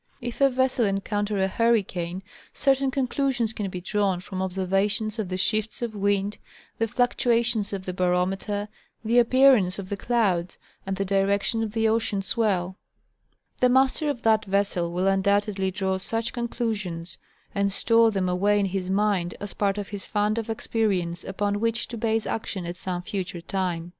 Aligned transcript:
If 0.19 0.41
a 0.41 0.49
vessel 0.49 0.83
encounter 0.85 1.37
a 1.37 1.47
hurricane, 1.47 2.23
certain 2.55 2.89
conclusions 2.89 3.53
can 3.53 3.69
be 3.69 3.79
drawn 3.81 4.19
from 4.19 4.41
observations 4.41 5.19
of 5.19 5.29
the 5.29 5.37
shifts 5.37 5.83
of 5.83 5.93
wind, 5.93 6.39
the 6.79 6.87
fluctuations 6.87 7.71
of 7.71 7.85
the 7.85 7.93
barometer, 7.93 8.67
the 9.05 9.19
appearance 9.19 9.77
of 9.77 9.89
the 9.89 9.97
clouds, 9.97 10.57
and 10.87 10.95
the 10.97 11.05
direction 11.05 11.61
of 11.61 11.73
the 11.73 11.87
ocean 11.87 12.23
swell; 12.23 12.77
the 13.59 13.69
master 13.69 14.09
of 14.09 14.23
that 14.23 14.45
vessel 14.45 14.91
will 14.91 15.05
undoubtedly 15.05 15.69
draw 15.69 15.99
such 15.99 16.33
conclusions, 16.33 17.19
and 17.53 17.71
store 17.71 18.09
them 18.09 18.27
away 18.27 18.59
in 18.59 18.65
his 18.65 18.89
mind 18.89 19.35
as 19.39 19.53
part 19.53 19.77
of 19.77 19.89
his 19.89 20.07
fund 20.07 20.39
of 20.39 20.49
experience 20.49 21.23
upon 21.23 21.59
which 21.59 21.87
to 21.89 21.95
base 21.95 22.25
action 22.25 22.65
at 22.65 22.75
some 22.75 23.03
future 23.03 23.39
time. 23.39 23.89